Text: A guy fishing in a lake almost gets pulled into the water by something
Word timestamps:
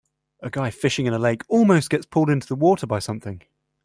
A 0.39 0.49
guy 0.49 0.71
fishing 0.71 1.05
in 1.05 1.13
a 1.13 1.19
lake 1.19 1.43
almost 1.47 1.91
gets 1.91 2.07
pulled 2.07 2.31
into 2.31 2.47
the 2.47 2.55
water 2.55 2.87
by 2.87 2.97
something 2.97 3.43